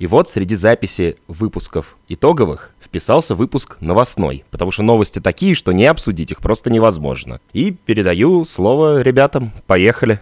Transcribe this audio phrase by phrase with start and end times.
[0.00, 5.86] И вот среди записи выпусков итоговых вписался выпуск новостной, потому что новости такие, что не
[5.86, 7.40] обсудить их просто невозможно.
[7.52, 9.50] И передаю слово ребятам.
[9.66, 10.20] Поехали.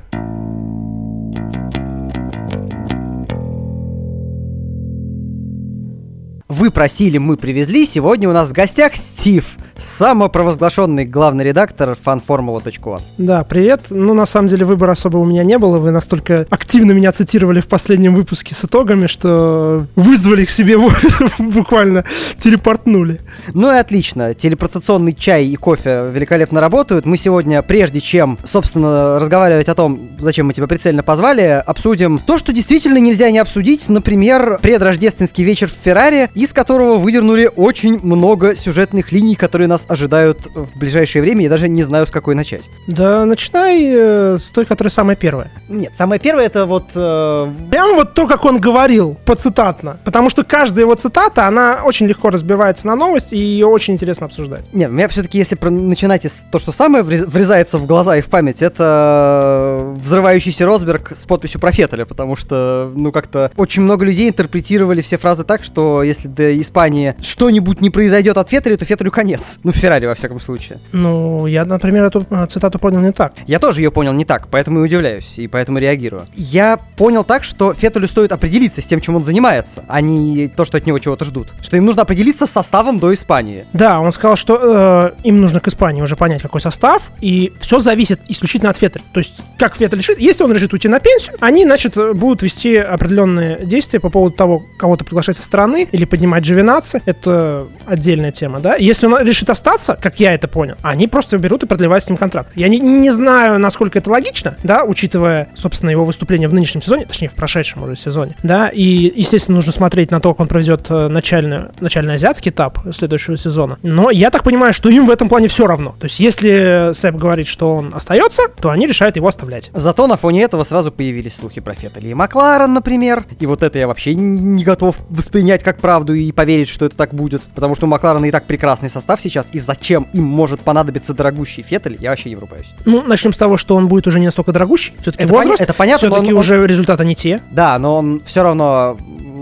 [6.49, 7.85] Вы просили, мы привезли.
[7.85, 9.45] Сегодня у нас в гостях Стив
[9.79, 13.01] самопровозглашенный главный редактор fanformula.com.
[13.19, 13.87] Да, привет.
[13.91, 15.79] Ну, на самом деле, выбора особо у меня не было.
[15.79, 20.79] Вы настолько активно меня цитировали в последнем выпуске с итогами, что вызвали к себе
[21.39, 22.05] буквально
[22.39, 23.21] телепортнули.
[23.53, 24.35] Ну и отлично.
[24.35, 27.07] Телепортационный чай и кофе великолепно работают.
[27.07, 32.39] Мы сегодня, прежде чем, собственно, разговаривать о том, зачем мы тебя прицельно позвали, обсудим то,
[32.39, 33.89] что действительно нельзя не обсудить.
[33.89, 39.87] Например, предрождественский вечер в Феррари, из которого выдернули очень много сюжетных линий, которые которые нас
[39.89, 42.71] ожидают в ближайшее время, я даже не знаю, с какой начать.
[42.87, 45.51] Да, начинай э, с той, которая самая первая.
[45.69, 46.91] Нет, самая первая это вот...
[46.95, 47.53] Э...
[47.71, 49.99] Прямо вот то, как он говорил, поцитатно.
[50.05, 54.27] Потому что каждая его цитата, она очень легко разбивается на новость, и ее очень интересно
[54.27, 54.63] обсуждать.
[54.73, 55.71] Нет, у меня все-таки, если про...
[55.71, 61.27] начинать из то, что самое врезается в глаза и в память, это взрывающийся Росберг с
[61.27, 66.29] подписью профеталя, потому что, ну, как-то очень много людей интерпретировали все фразы так, что если
[66.29, 69.56] до Испании что-нибудь не произойдет от Феттеля, то Феттелю конец.
[69.63, 70.79] Ну, Феррари, во всяком случае.
[70.93, 73.33] Ну, я, например, эту а, цитату понял не так.
[73.47, 76.27] Я тоже ее понял не так, поэтому и удивляюсь, и поэтому реагирую.
[76.35, 80.65] Я понял так, что Феттелю стоит определиться с тем, чем он занимается, а не то,
[80.65, 81.49] что от него чего-то ждут.
[81.63, 83.67] Что им нужно определиться с составом до Испании.
[83.73, 87.81] Да, он сказал, что э, им нужно к Испании уже понять, какой состав, и все
[87.81, 89.05] зависит исключительно от Феттеля.
[89.13, 92.77] То есть, как Феттель решит, если он решит уйти на пенсию, они, значит, будут вести
[92.77, 97.03] определенные действия по поводу того, кого-то приглашать со стороны или поднимать джовинации.
[97.07, 98.77] Это отдельная тема, да.
[98.77, 102.17] Если он решит остаться, как я это понял, они просто берут и продлевают с ним
[102.17, 102.51] контракт.
[102.55, 107.07] Я не, не знаю, насколько это логично, да, учитывая, собственно, его выступление в нынешнем сезоне,
[107.07, 110.87] точнее, в прошедшем уже сезоне, да, и, естественно, нужно смотреть на то, как он проведет
[110.91, 113.79] э, начальный, начальный азиатский этап следующего сезона.
[113.83, 115.95] Но я так понимаю, что им в этом плане все равно.
[115.99, 119.71] То есть, если Сэп говорит, что он остается, то они решают его оставлять.
[119.75, 123.79] Зато на фоне этого сразу появились слухи про Феттеля и Макларен, например, и вот это
[123.79, 127.87] я вообще не готов воспринять как правду и поверить, что это так будет, потому что
[127.87, 132.11] у Макларена и так прекрасный состав сейчас, и зачем им может понадобиться дорогущий Феттель, я
[132.11, 132.73] вообще не врубаюсь.
[132.85, 134.95] Ну, начнем с того, что он будет уже не настолько дорогущий.
[135.01, 136.67] Все-таки это возраст, это понятно, все-таки он, уже он...
[136.67, 137.41] результаты не те.
[137.51, 138.97] Да, но он все равно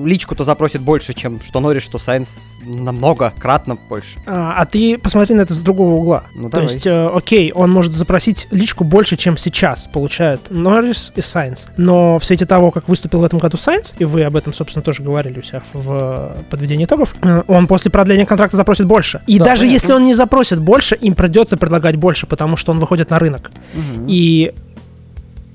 [0.05, 4.19] личку-то запросит больше, чем что Норрис, что Сайнс, намного, кратно больше.
[4.27, 6.25] А, а ты посмотри на это с другого угла.
[6.35, 6.73] Ну, То давай.
[6.73, 11.67] есть, э, окей, он может запросить личку больше, чем сейчас получают Норрис и Сайнс.
[11.77, 14.83] Но в свете того, как выступил в этом году Сайнс, и вы об этом, собственно,
[14.83, 19.23] тоже говорили у себя в подведении итогов, э, он после продления контракта запросит больше.
[19.27, 19.75] И Да, даже понятно.
[19.75, 23.51] если он не запросит больше, им придется предлагать больше, потому что он выходит на рынок.
[23.75, 24.07] Мгм.
[24.09, 24.55] И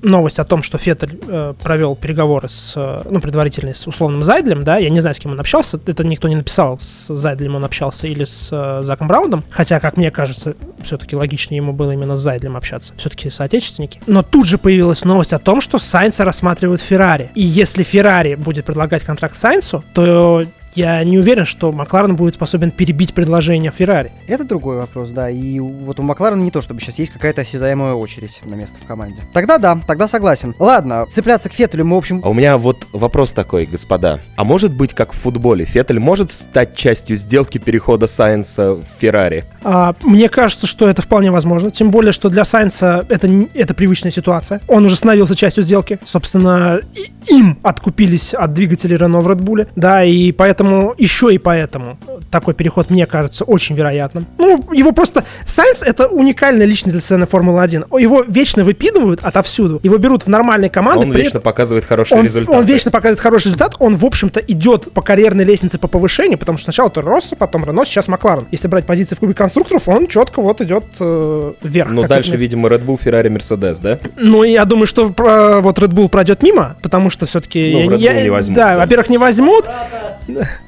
[0.01, 4.63] новость о том, что Феттель э, провел переговоры с, э, ну, предварительные с условным Зайдлем,
[4.63, 7.65] да, я не знаю, с кем он общался, это никто не написал, с Зайдлем он
[7.65, 12.15] общался или с э, Заком Брауном, хотя, как мне кажется, все-таки логичнее ему было именно
[12.15, 14.01] с Зайдлем общаться, все-таки соотечественники.
[14.05, 18.65] Но тут же появилась новость о том, что Сайнса рассматривают Феррари, и если Феррари будет
[18.65, 20.43] предлагать контракт Сайнсу, то
[20.75, 24.11] я не уверен, что Макларен будет способен перебить предложение Феррари.
[24.27, 25.29] Это другой вопрос, да.
[25.29, 28.85] И вот у Макларена не то, чтобы сейчас есть какая-то осязаемая очередь на место в
[28.85, 29.23] команде.
[29.33, 30.55] Тогда да, тогда согласен.
[30.59, 32.21] Ладно, цепляться к Феттелю мы, в общем...
[32.23, 34.19] А у меня вот вопрос такой, господа.
[34.35, 39.45] А может быть, как в футболе, Феттель может стать частью сделки перехода Сайенса в Феррари?
[39.63, 41.71] А, мне кажется, что это вполне возможно.
[41.71, 44.61] Тем более, что для Сайнса это, это привычная ситуация.
[44.67, 45.99] Он уже становился частью сделки.
[46.03, 49.67] Собственно, и- им откупились от двигателей Рено в Bull.
[49.75, 50.58] Да, и поэтому,
[50.97, 51.97] еще и поэтому,
[52.31, 54.25] такой переход, мне кажется, очень вероятным.
[54.37, 55.23] Ну, его просто...
[55.45, 57.99] Сайнс— это уникальная личность для сцены Формулы-1.
[57.99, 59.79] Его вечно выпидывают отовсюду.
[59.83, 61.05] Его берут в нормальные команды.
[61.05, 62.55] Он при вечно показывает хороший он, результат.
[62.55, 66.57] он вечно показывает хороший результат, он, в общем-то, идет по карьерной лестнице по повышению, потому
[66.57, 68.47] что сначала это Росса, потом Рено, сейчас Макларен.
[68.51, 71.91] Если брать позиции в кубе конструкторов, он четко вот идет э, вверх.
[71.91, 73.99] Ну, как дальше, видимо, Red Bull, Ferrari, Mercedes, да?
[74.17, 77.71] ну, я думаю, что про- вот Red Bull пройдет мимо, потому что все-таки...
[77.73, 78.77] Ну, в Red Bull не возьмут, Да, да.
[78.77, 79.65] во-первых, не возьмут.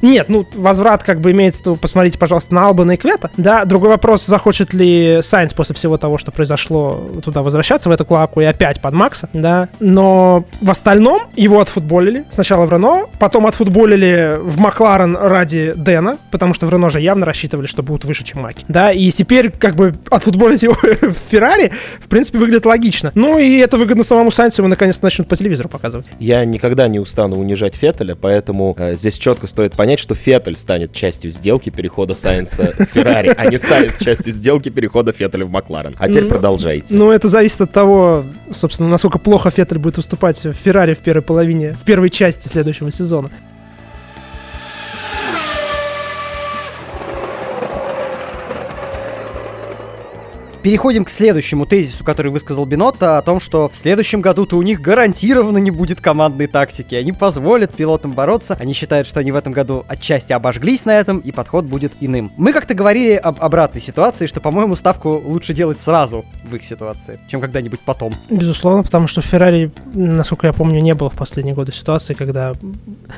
[0.01, 3.31] Нет, ну, возврат как бы имеется, виду, посмотрите, пожалуйста, на Албана и Квета.
[3.37, 8.05] Да, другой вопрос, захочет ли Сайнс после всего того, что произошло, туда возвращаться, в эту
[8.05, 9.69] клаку и опять под Макса, да.
[9.79, 12.25] Но в остальном его отфутболили.
[12.31, 17.25] Сначала в Рено, потом отфутболили в Макларен ради Дэна, потому что в Рено же явно
[17.25, 18.65] рассчитывали, что будут выше, чем Маки.
[18.67, 23.11] Да, и теперь как бы отфутболить его в Феррари, в принципе, выглядит логично.
[23.15, 26.07] Ну и это выгодно самому Сайнсу, его наконец-то начнут по телевизору показывать.
[26.19, 30.93] Я никогда не устану унижать Феттеля, поэтому э, здесь четко стоит понять, что Феттель станет
[30.93, 35.95] частью сделки перехода Сайенса в Феррари, а не Сайенс частью сделки перехода Феттеля в Макларен.
[35.99, 36.95] А теперь Ну, продолжайте.
[36.95, 41.21] Ну, это зависит от того, собственно, насколько плохо Феттель будет выступать в Феррари в первой
[41.21, 43.29] половине, в первой части следующего сезона.
[50.61, 54.81] Переходим к следующему тезису, который высказал Бинотто, о том, что в следующем году-то у них
[54.81, 56.95] гарантированно не будет командной тактики.
[56.95, 58.57] Они позволят пилотам бороться.
[58.59, 62.31] Они считают, что они в этом году отчасти обожглись на этом, и подход будет иным.
[62.37, 67.19] Мы как-то говорили об обратной ситуации, что, по-моему, ставку лучше делать сразу в их ситуации,
[67.27, 68.13] чем когда-нибудь потом.
[68.29, 72.53] Безусловно, потому что в Феррари, насколько я помню, не было в последние годы ситуации, когда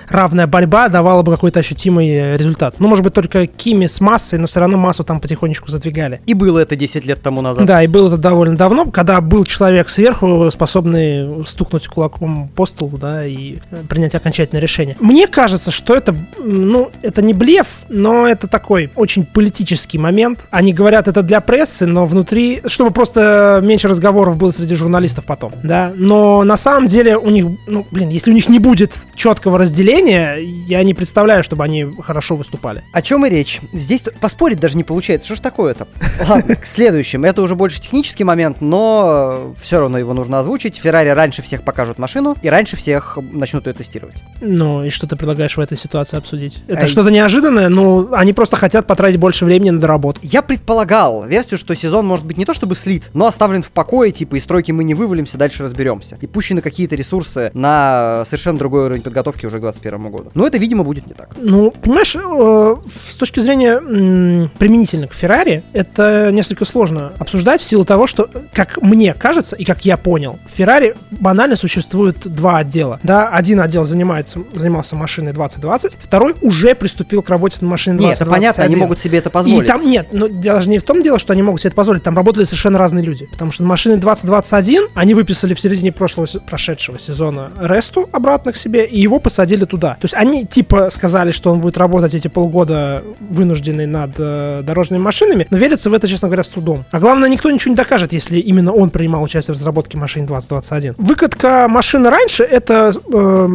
[0.09, 2.75] равная борьба давала бы какой-то ощутимый результат.
[2.79, 6.21] Ну, может быть, только Кими с массой, но все равно массу там потихонечку задвигали.
[6.25, 7.65] И было это 10 лет тому назад.
[7.65, 12.97] Да, и было это довольно давно, когда был человек сверху, способный стукнуть кулаком по столу,
[12.97, 13.57] да, и
[13.89, 14.95] принять окончательное решение.
[14.99, 20.45] Мне кажется, что это, ну, это не блеф, но это такой очень политический момент.
[20.51, 25.53] Они говорят это для прессы, но внутри, чтобы просто меньше разговоров было среди журналистов потом,
[25.63, 25.91] да.
[25.95, 30.37] Но на самом деле у них, ну, блин, если у них не будет четкого разделения,
[30.67, 32.83] я не представляю, чтобы они хорошо выступали.
[32.91, 33.61] О чем и речь?
[33.71, 35.27] Здесь поспорить даже не получается.
[35.27, 35.87] Что ж такое-то?
[36.27, 37.22] Ладно, к следующему.
[37.23, 40.77] Это уже больше технический момент, но все равно его нужно озвучить.
[40.77, 44.15] Феррари раньше всех покажут машину и раньше всех начнут ее тестировать.
[44.41, 46.61] Ну, и что ты предлагаешь в этой ситуации обсудить?
[46.67, 50.25] Это а что-то неожиданное, но они просто хотят потратить больше времени на доработку.
[50.25, 54.11] Я предполагал версию, что сезон может быть не то чтобы слит, но оставлен в покое,
[54.11, 56.17] типа, из стройки мы не вывалимся, дальше разберемся.
[56.21, 60.31] И пущены какие-то ресурсы на совершенно другой уровень подготовки уже к 2021 году.
[60.33, 61.35] Но это, видимо, будет не так.
[61.37, 62.75] Ну, понимаешь, э,
[63.09, 68.81] с точки зрения применительно к Феррари, это несколько сложно обсуждать в силу того, что, как
[68.81, 72.99] мне кажется и как я понял, в Феррари банально существует два отдела.
[73.03, 78.09] Да, один отдел занимается, занимался машиной 2020, второй уже приступил к работе над машиной 2021.
[78.09, 79.65] Нет, это понятно, они могут себе это позволить.
[79.65, 82.03] И там нет, ну, даже не в том дело, что они могут себе это позволить,
[82.03, 83.25] там работали совершенно разные люди.
[83.31, 88.85] Потому что машины 2021 они выписали в середине прошлого, прошедшего сезона Ресту обратно к себе,
[88.85, 89.95] и его посадили туда.
[89.95, 95.01] То есть они типа сказали, что он будет работать эти полгода вынужденный над э, дорожными
[95.01, 96.85] машинами, но верится в это, честно говоря, с трудом.
[96.91, 100.95] А главное, никто ничего не докажет, если именно он принимал участие в разработке машин 2021.
[100.97, 103.47] Выкатка машины раньше это э,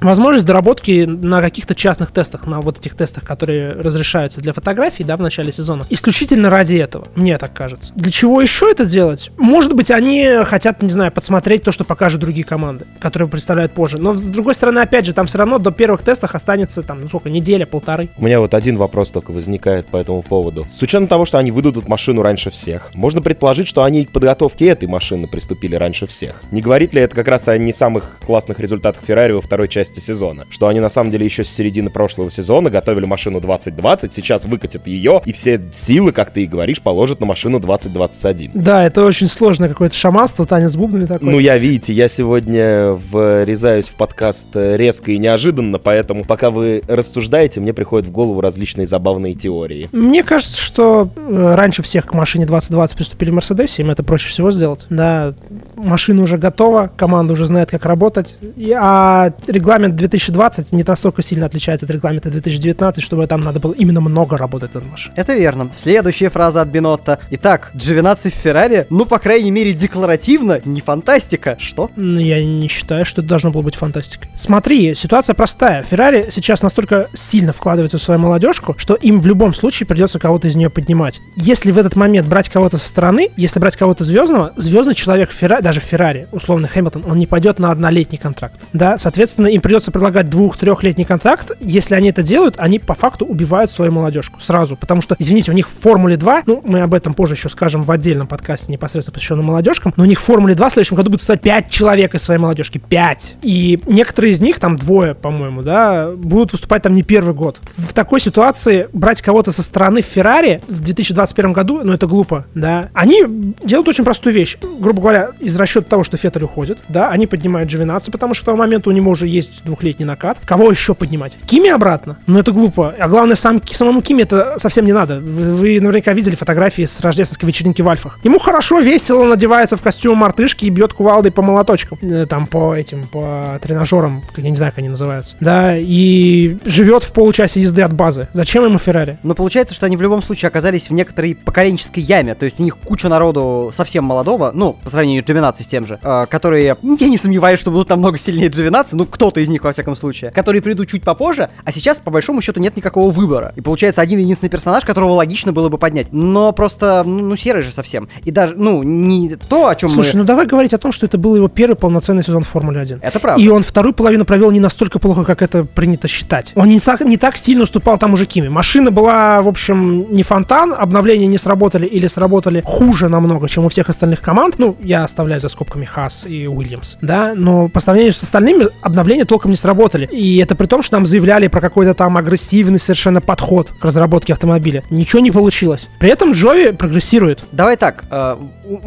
[0.00, 5.16] возможность доработки на каких-то частных тестах, на вот этих тестах, которые разрешаются для фотографий, да,
[5.16, 5.86] в начале сезона.
[5.90, 7.92] Исключительно ради этого, мне так кажется.
[7.96, 9.30] Для чего еще это делать?
[9.36, 13.98] Может быть, они хотят, не знаю, подсмотреть то, что покажут другие команды, которые представляют позже.
[13.98, 17.08] Но, с другой стороны, опять же, там все равно до первых тестов останется, там, ну,
[17.08, 18.10] сколько, неделя, полторы.
[18.16, 20.66] У меня вот один вопрос только возникает по этому поводу.
[20.70, 24.66] С учетом того, что они выдадут машину раньше всех, можно предположить, что они к подготовке
[24.68, 26.42] этой машины приступили раньше всех.
[26.50, 29.89] Не говорит ли это как раз о не самых классных результатах Феррари во второй части
[29.90, 30.46] части сезона.
[30.50, 34.86] Что они на самом деле еще с середины прошлого сезона готовили машину 2020, сейчас выкатят
[34.86, 38.52] ее, и все силы, как ты и говоришь, положат на машину 2021.
[38.54, 41.30] Да, это очень сложное какое-то шаманство, Таня с бубнами такое.
[41.30, 47.60] Ну, я, видите, я сегодня врезаюсь в подкаст резко и неожиданно, поэтому пока вы рассуждаете,
[47.60, 49.88] мне приходят в голову различные забавные теории.
[49.92, 54.28] Мне кажется, что э, раньше всех к машине 2020 приступили в Мерседесе, им это проще
[54.28, 54.86] всего сделать.
[54.90, 55.34] Да,
[55.76, 58.36] машина уже готова, команда уже знает, как работать,
[58.76, 63.72] а регламент регламент 2020 не настолько сильно отличается от регламента 2019, чтобы там надо было
[63.72, 65.14] именно много работать над машиной.
[65.16, 65.70] Это верно.
[65.72, 67.18] Следующая фраза от Бинотта.
[67.30, 71.56] Итак, Джовинаци в Феррари, ну, по крайней мере, декларативно, не фантастика.
[71.58, 71.90] Что?
[71.96, 74.28] Ну, я не считаю, что это должно было быть фантастикой.
[74.34, 75.82] Смотри, ситуация простая.
[75.82, 80.48] Феррари сейчас настолько сильно вкладывается в свою молодежку, что им в любом случае придется кого-то
[80.48, 81.20] из нее поднимать.
[81.36, 85.62] Если в этот момент брать кого-то со стороны, если брать кого-то звездного, звездный человек Феррари,
[85.62, 88.60] даже Феррари, условно Хэмилтон, он не пойдет на однолетний контракт.
[88.72, 91.52] Да, соответственно, им придется предлагать двух-трехлетний контракт.
[91.60, 94.74] Если они это делают, они по факту убивают свою молодежку сразу.
[94.74, 97.84] Потому что, извините, у них в Формуле 2, ну, мы об этом позже еще скажем
[97.84, 101.10] в отдельном подкасте, непосредственно посвященном молодежкам, но у них в Формуле 2 в следующем году
[101.10, 102.78] будет стать 5 человек из своей молодежки.
[102.78, 103.36] 5.
[103.42, 107.60] И некоторые из них, там двое, по-моему, да, будут выступать там не первый год.
[107.76, 112.88] В такой ситуации брать кого-то со стороны Феррари в 2021 году, ну, это глупо, да.
[112.92, 114.58] Они делают очень простую вещь.
[114.80, 118.46] Грубо говоря, из расчета того, что Феттель уходит, да, они поднимают Джовинаци, потому что к
[118.46, 120.38] тому моменту у него уже есть есть двухлетний накат.
[120.44, 121.36] Кого еще поднимать?
[121.46, 122.18] Кими обратно?
[122.26, 122.94] Ну это глупо.
[122.98, 125.20] А главное, сам, самому Кими это совсем не надо.
[125.20, 128.18] Вы наверняка видели фотографии с рождественской вечеринки в Альфах.
[128.24, 131.98] Ему хорошо, весело, он одевается в костюм мартышки и бьет кувалдой по молоточкам.
[132.02, 135.36] Э, там по этим, по тренажерам, я не знаю, как они называются.
[135.40, 138.28] Да, и живет в получасе езды от базы.
[138.32, 139.18] Зачем ему Феррари?
[139.22, 142.34] Но получается, что они в любом случае оказались в некоторой поколенческой яме.
[142.34, 145.86] То есть у них куча народу совсем молодого, ну, по сравнению с Джовинаци с тем
[145.86, 149.64] же, э, которые, я не сомневаюсь, что будут намного сильнее Джовинаци, ну, кто-то из них,
[149.64, 153.52] во всяком случае, которые придут чуть попозже, а сейчас, по большому счету, нет никакого выбора.
[153.56, 156.12] И получается один единственный персонаж, которого логично было бы поднять.
[156.12, 158.08] Но просто, ну, ну серый же совсем.
[158.24, 160.20] И даже, ну, не то, о чем Слушай, мы...
[160.20, 163.00] ну давай говорить о том, что это был его первый полноценный сезон в Формуле 1.
[163.02, 163.42] Это правда.
[163.42, 166.52] И он вторую половину провел не настолько плохо, как это принято считать.
[166.54, 168.48] Он не так, не так сильно уступал там уже Кими.
[168.48, 173.68] Машина была, в общем, не фонтан, обновления не сработали или сработали хуже намного, чем у
[173.68, 174.56] всех остальных команд.
[174.58, 179.24] Ну, я оставляю за скобками Хас и Уильямс, да, но по сравнению с остальными обновления
[179.24, 180.06] толком не сработали.
[180.06, 184.32] И это при том, что нам заявляли про какой-то там агрессивный совершенно подход к разработке
[184.32, 184.82] автомобиля.
[184.90, 185.88] Ничего не получилось.
[185.98, 187.44] При этом Джови прогрессирует.
[187.52, 188.04] Давай так,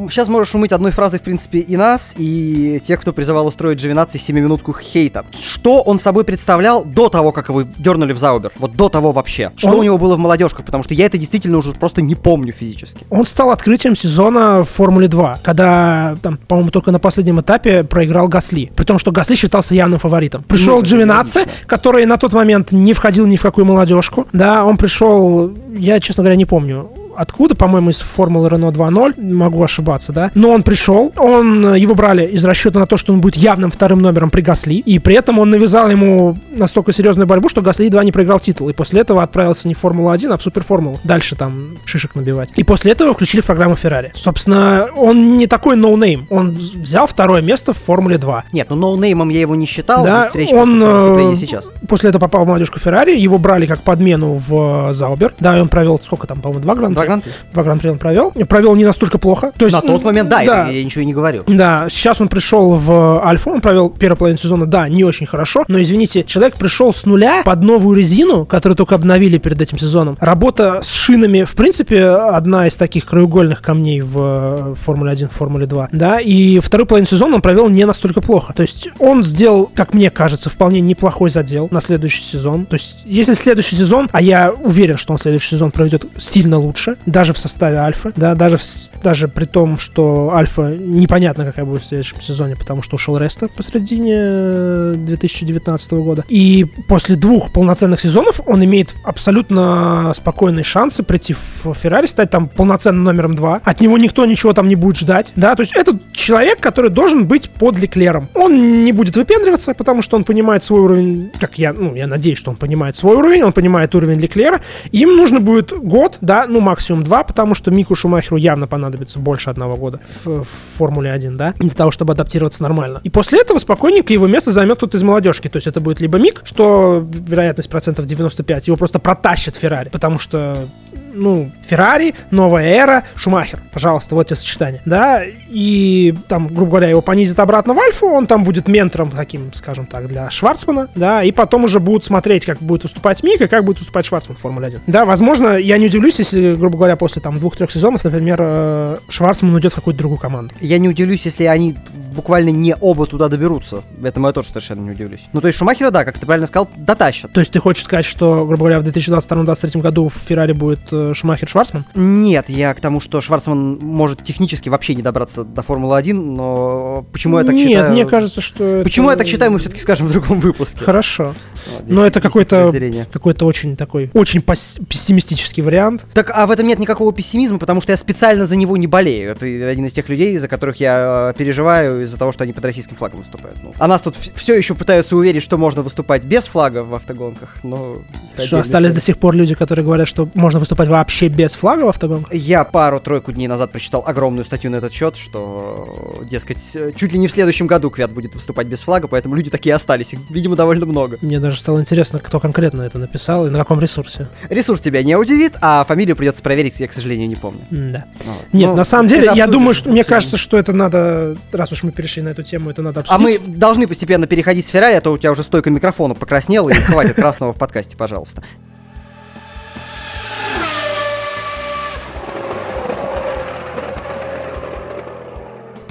[0.10, 4.08] сейчас можешь умыть одной фразой, в принципе, и нас, и тех, кто призывал устроить G12
[4.14, 5.26] 7-минутку хейта.
[5.38, 8.52] Что он собой представлял до того, как его дернули в Заубер?
[8.58, 9.52] Вот до того вообще.
[9.56, 10.66] Что Он- у него было в молодежках?
[10.66, 13.06] Потому что я это действительно уже просто не помню физически.
[13.10, 18.28] Он стал открытием сезона в Формуле 2, когда, там, по-моему, только на последнем этапе проиграл
[18.28, 18.72] Гасли.
[18.76, 20.33] При том, что Гасли считался явным фаворитом.
[20.42, 21.46] Пришел Ну, логично.
[21.68, 24.28] который на тот момент не входил ни в какую молодежку.
[24.34, 29.64] Да, он пришел, я, честно говоря, не помню, откуда, по-моему, из формулы Рено 2.0, могу
[29.64, 30.32] ошибаться, да.
[30.36, 33.72] Но он пришел, он, э, его брали из расчета на то, что он будет явным
[33.72, 37.86] вторым номером при Гасли, и при этом он навязал ему настолько серьезную борьбу, что Гасли
[37.86, 41.00] едва не проиграл титул, и после этого отправился не в Формулу-1, а в Суперформулу.
[41.04, 42.52] Дальше там шишек набивать.
[42.56, 44.12] И после этого включили в программу Феррари.
[44.16, 48.46] Собственно, он не такой ноунейм, он взял второе место в Формуле 2.
[48.52, 51.70] Нет, ну ноунеймом я его не считал, Да, встреч он, про э, сейчас.
[51.88, 55.34] После этого попал в молодежку Феррари, его брали как подмену в э, Заубер.
[55.40, 57.32] Да, и он провел сколько там, по-моему, два гран Два гран-при.
[57.54, 58.32] Два гран-при он провел.
[58.32, 59.52] Провел не настолько плохо.
[59.58, 61.44] То есть, На тот м, момент, да, да, это я ничего не говорю.
[61.48, 65.66] да, сейчас он пришел в Альфу, он провел первую половину сезона, да, не очень хорошо,
[65.68, 70.18] но, извините, человек пришел с нуля под новую резину, которую только обновили перед этим сезоном.
[70.20, 75.34] Работа с шинами, в принципе, одна из таких краеугольных камней в э, Формуле 1, в
[75.34, 78.54] Формуле 2, да, и вторую половину сезона он провел не настолько плохо.
[78.54, 82.66] То есть он сделал, как мне кажется, вполне неплохой задел на следующий сезон.
[82.66, 86.93] То есть если следующий сезон, а я уверен, что он следующий сезон проведет сильно лучше,
[87.06, 88.64] даже в составе Альфы, да, даже, в
[89.04, 93.48] даже при том, что Альфа непонятно, какая будет в следующем сезоне, потому что ушел Реста
[93.48, 96.24] посредине э, 2019 года.
[96.30, 102.48] И после двух полноценных сезонов он имеет абсолютно спокойные шансы прийти в Феррари, стать там
[102.48, 103.62] полноценным номером два.
[103.64, 105.32] От него никто ничего там не будет ждать.
[105.36, 108.30] Да, то есть это человек, который должен быть под Леклером.
[108.34, 112.38] Он не будет выпендриваться, потому что он понимает свой уровень, как я, ну, я надеюсь,
[112.38, 114.62] что он понимает свой уровень, он понимает уровень Леклера.
[114.92, 119.50] Им нужно будет год, да, ну, максимум два, потому что Мику Шумахеру явно понадобится больше
[119.50, 120.48] одного года в, в
[120.78, 123.00] Формуле 1, да, для того, чтобы адаптироваться нормально.
[123.04, 125.48] И после этого спокойненько его место займет кто-то из молодежки.
[125.48, 130.20] То есть это будет либо Мик, что вероятность процентов 95, его просто протащит Феррари, потому
[130.20, 130.68] что
[131.14, 133.62] ну, Феррари, новая эра, Шумахер.
[133.72, 134.82] Пожалуйста, вот тебе сочетание.
[134.86, 139.54] Да, и там, грубо говоря, его понизят обратно в Альфу, он там будет ментором таким,
[139.54, 143.48] скажем так, для Шварцмана, да, и потом уже будут смотреть, как будет выступать Мик и
[143.48, 144.82] как будет выступать Шварцман в Формуле 1.
[144.88, 149.54] Да, возможно, я не удивлюсь, если, грубо говоря, после там двух-трех сезонов, например, э, Шварцман
[149.54, 150.54] уйдет в какую-то другую команду.
[150.62, 151.76] Я не удивлюсь, если они
[152.14, 153.84] буквально не оба туда доберутся.
[154.04, 155.28] Этому я тоже совершенно не удивлюсь.
[155.34, 157.32] Ну, то есть Шумахера, да, как ты правильно сказал, дотащат.
[157.34, 161.14] То есть ты хочешь сказать, что, грубо говоря, в 2022-2023 году в Феррари будет э,
[161.14, 161.86] Шумахер-Шварцман?
[161.96, 167.38] Нет, я к тому, что Шварцман может технически вообще не добраться до Формулы-1, но почему
[167.38, 167.92] я так Нет, считаю?
[167.92, 168.82] мне кажется, что...
[168.84, 170.84] Почему это- я так считаю, мы все-таки скажем в другом выпуске.
[170.84, 171.34] Хорошо.
[171.72, 172.74] Вот, Но это какой-то
[173.12, 176.06] какой-то очень такой, очень пессимистический вариант.
[176.14, 179.32] Так, а в этом нет никакого пессимизма, потому что я специально за него не болею.
[179.32, 182.66] Это один из тех людей, за которых я э, переживаю из-за того, что они под
[182.66, 183.58] российским флагом выступают.
[183.64, 187.50] Ну, а нас тут все еще пытаются уверить, что можно выступать без флага в автогонках,
[187.64, 188.00] но...
[188.38, 191.90] Что остались до сих пор люди, которые говорят, что можно выступать вообще без флага в
[191.90, 192.34] автогонках?
[192.34, 197.28] Я пару-тройку дней назад прочитал огромную статью на этот счет, что, дескать, чуть ли не
[197.28, 200.14] в следующем году Квят будет выступать без флага, поэтому люди такие остались.
[200.14, 201.18] Их, видимо, довольно много.
[201.22, 204.28] Мне даже стало интересно, кто конкретно это написал и на каком ресурсе.
[204.50, 207.66] Ресурс тебя не удивит, а фамилию придется проверить, я, к сожалению, не помню.
[207.72, 208.06] Да.
[208.26, 208.36] Вот.
[208.54, 211.84] Нет, Ну, на самом деле, я думаю, что мне кажется, что это надо, раз уж
[211.84, 213.58] мы перешли на эту тему, это надо А мы обсудить.
[213.60, 217.16] должны постепенно переходить с Феррари, а то у тебя уже стойка микрофона покраснела, и хватит
[217.16, 218.44] красного в подкасте, пожалуйста.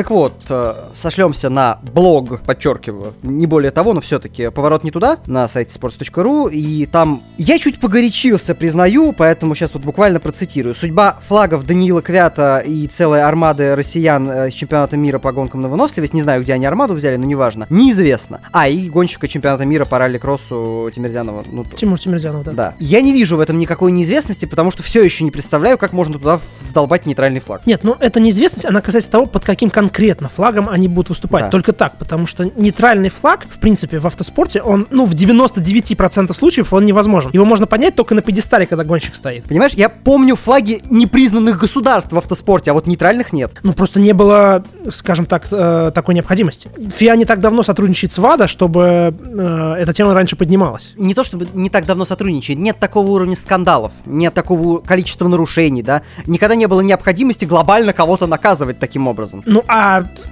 [0.03, 5.19] Так вот, э, сошлемся на блог, подчеркиваю, не более того, но все-таки поворот не туда,
[5.27, 10.75] на сайте sports.ru, и там я чуть погорячился, признаю, поэтому сейчас вот буквально процитирую.
[10.75, 15.69] Судьба флагов Даниила Квята и целой армады россиян э, с чемпионата мира по гонкам на
[15.69, 18.41] выносливость, не знаю, где они армаду взяли, но неважно, неизвестно.
[18.51, 22.51] А, и гонщика чемпионата мира по ралли-кроссу Тимирзянова, ну, Тимур Тимирзянов, да.
[22.51, 22.75] да.
[22.81, 26.19] Я не вижу в этом никакой неизвестности, потому что все еще не представляю, как можно
[26.19, 27.65] туда вдолбать нейтральный флаг.
[27.67, 31.45] Нет, ну эта неизвестность, она касается того, под каким конкретным конкретно флагом они будут выступать.
[31.45, 31.51] Да.
[31.51, 36.73] Только так, потому что нейтральный флаг, в принципе, в автоспорте, он, ну, в 99% случаев
[36.73, 37.31] он невозможен.
[37.35, 39.45] Его можно понять только на пьедестале, когда гонщик стоит.
[39.45, 43.53] Понимаешь, я помню флаги непризнанных государств в автоспорте, а вот нейтральных нет.
[43.63, 46.71] Ну, просто не было, скажем так, э, такой необходимости.
[46.97, 50.95] ФИА не так давно сотрудничает с ВАДА, чтобы э, эта тема раньше поднималась.
[50.97, 55.83] Не то чтобы не так давно сотрудничает, нет такого уровня скандалов, нет такого количества нарушений,
[55.83, 56.01] да.
[56.27, 59.43] Никогда не было необходимости глобально кого-то наказывать таким образом.
[59.45, 59.82] Ну, а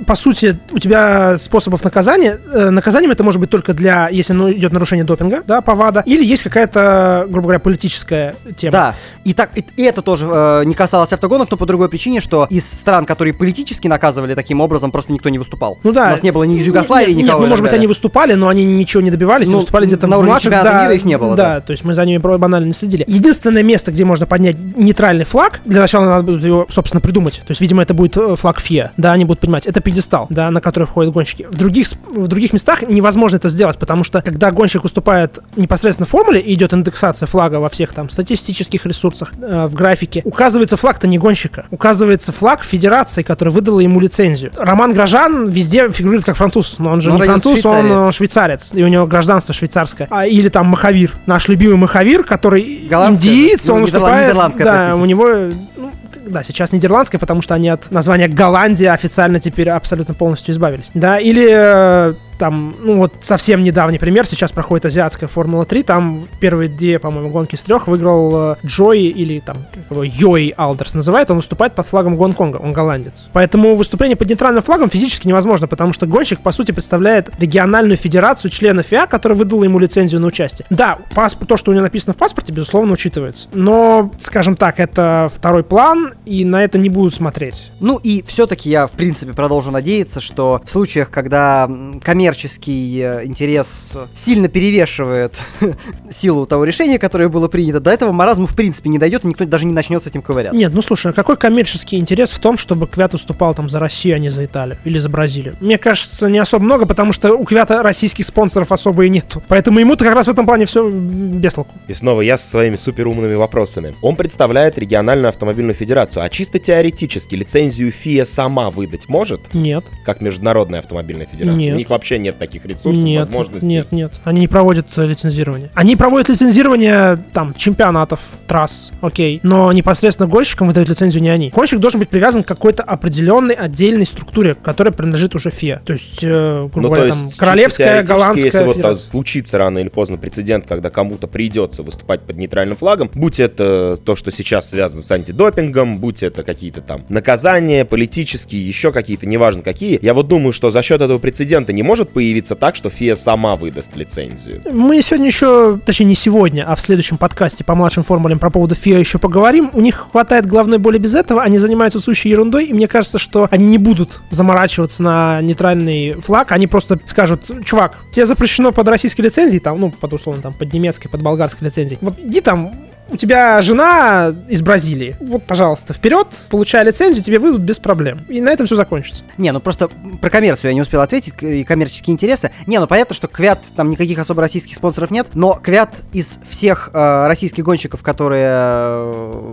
[0.07, 4.51] по сути, у тебя способов наказания, э, наказанием это может быть только для, если ну,
[4.53, 8.73] идет нарушение допинга, да, по ВАДА, или есть какая-то, грубо говоря, политическая тема.
[8.73, 12.21] Да, и так и, и это тоже э, не касалось автогонок, но по другой причине,
[12.21, 15.79] что из стран, которые политически наказывали таким образом, просто никто не выступал.
[15.83, 16.07] Ну да.
[16.07, 17.43] У нас не было ни из Югославии, Нет, нет, никого.
[17.43, 20.33] ну, может быть, они выступали, но они ничего не добивались, Ну, выступали где-то на уровне
[20.33, 21.61] младших, да, мира их не было, Да, да.
[21.61, 23.05] то есть мы за ними банально не следили.
[23.07, 27.43] Единственное место, где можно поднять нейтральный флаг, для начала надо будет его, собственно, придумать.
[27.47, 30.51] То есть, видимо, это будет э, флаг ФИА, да, они будут понимать, это пьедестал, да,
[30.51, 31.47] на который входят гонщики.
[31.49, 36.09] В других, в других местах невозможно это сделать, потому что, когда гонщик выступает непосредственно в
[36.09, 41.07] формуле, и идет индексация флага во всех там статистических ресурсах, э, в графике, указывается флаг-то
[41.07, 44.51] не гонщика, указывается флаг федерации, которая выдала ему лицензию.
[44.57, 48.71] Роман Грожан везде фигурирует как француз, но он же Ну, не француз, он э, швейцарец,
[48.75, 50.09] и у него гражданство швейцарское.
[50.11, 54.35] А, или там Махавир, наш любимый Махавир, который Голландское, индиец, ну, он выступает...
[54.35, 55.03] да, простите.
[55.03, 55.29] у него...
[55.77, 55.93] ну,
[56.31, 60.91] да, сейчас нидерландское, потому что они от названия Голландия официально теперь абсолютно полностью избавились.
[60.95, 66.71] Да, или э, там, ну вот совсем недавний пример, сейчас проходит азиатская Формула-3, там первые
[66.71, 71.31] две, по-моему, гонки с трех выиграл э, Джой или там, как его, Йой Алдерс называют,
[71.31, 73.29] он выступает под флагом Гонконга, он голландец.
[73.35, 78.51] Поэтому выступление под нейтральным флагом физически невозможно, потому что гонщик, по сути, представляет региональную федерацию
[78.51, 80.67] членов ФИА, которая выдала ему лицензию на участие.
[80.71, 83.49] Да, паспорт, то, что у него написано в паспорте, безусловно, учитывается.
[83.53, 87.71] Но, скажем так, это второй план, и на это не будут смотреть.
[87.81, 93.27] Ну и все-таки я, в принципе, продолжу надеяться, что в случаях, когда м, коммерческий э,
[93.27, 95.41] интерес сильно перевешивает
[96.11, 99.45] силу того решения, которое было принято, до этого маразму в принципе не дойдет, и никто
[99.45, 100.57] даже не начнет с этим ковыряться.
[100.57, 104.15] Нет, ну слушай, а какой коммерческий интерес в том, чтобы Квят выступал там за Россию,
[104.15, 105.57] а не за Италию или за Бразилию?
[105.61, 109.43] Мне кажется, не особо много, потому что у Квята российских спонсоров особо и нету.
[109.49, 111.75] Поэтому ему-то как раз в этом плане все без толку.
[111.89, 113.93] И снова я со своими суперумными вопросами.
[114.03, 120.21] Он представляет региональную автомобильную федерацию, а чисто теоретически лицензию ФИА сама выдать может, Нет, как
[120.21, 121.59] международная автомобильная федерация?
[121.59, 121.75] Нет.
[121.75, 123.67] У них вообще нет таких ресурсов, нет, возможностей.
[123.67, 124.13] нет, нет.
[124.25, 125.71] Они не проводят лицензирование.
[125.75, 129.41] Они проводят лицензирование там чемпионатов, трасс, окей.
[129.43, 131.51] Но непосредственно гонщикам выдают лицензию не они.
[131.51, 135.83] Гонщик должен быть привязан к какой-то определенной отдельной структуре, которая принадлежит уже ФИА.
[135.85, 139.07] То есть, э, грубо Ну, говоря, есть, там, королевская, голландская если вот федерация.
[139.07, 144.17] случится рано или поздно прецедент, когда кому-то придется выступать под нейтральным флагом, будь это то,
[144.17, 149.99] что сейчас связано с антидопингом, будь это какие-то там наказания, политические, еще какие-то, неважно какие,
[150.03, 153.57] я вот думаю, что за счет этого прецедента не может появиться так, что ФИА сама
[153.57, 154.63] выдаст лицензию.
[154.73, 158.75] Мы сегодня еще, точнее не сегодня, а в следующем подкасте по младшим формулям про поводу
[158.75, 159.71] ФИА еще поговорим.
[159.73, 163.49] У них хватает головной боли без этого, они занимаются сущей ерундой, и мне кажется, что
[163.51, 169.23] они не будут заморачиваться на нейтральный флаг, они просто скажут, чувак, тебе запрещено под российской
[169.23, 171.99] лицензией, там, ну, под условно, там, под немецкой, под болгарской лицензией.
[172.01, 172.73] Вот иди там,
[173.11, 175.17] у тебя жена из Бразилии.
[175.21, 178.21] Вот, пожалуйста, вперед, получай лицензию, тебе выйдут без проблем.
[178.29, 179.25] И на этом все закончится.
[179.39, 179.89] Не, ну просто
[180.21, 182.51] про коммерцию я не успел ответить и коммерческие интересы.
[182.67, 186.91] Не, ну понятно, что Квят, там никаких особо российских спонсоров нет, но Квят из всех
[186.93, 189.53] э, российских гонщиков, которые э,